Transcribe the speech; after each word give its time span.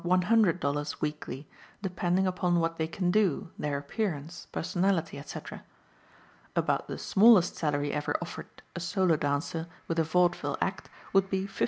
00 0.03 0.83
weekly, 0.99 1.47
depending 1.83 2.25
upon 2.25 2.59
what 2.59 2.77
they 2.79 2.87
can 2.87 3.11
do, 3.11 3.49
their 3.59 3.77
appearance, 3.77 4.47
personality, 4.51 5.19
etc. 5.19 5.63
About 6.55 6.87
the 6.87 6.97
smallest 6.97 7.55
salary 7.55 7.93
ever 7.93 8.17
offered 8.19 8.63
a 8.75 8.79
solo 8.79 9.15
dancer 9.15 9.67
with 9.87 9.99
a 9.99 10.03
vaudeville 10.03 10.57
act 10.59 10.89
would 11.13 11.29
be 11.29 11.45
$50. 11.45 11.59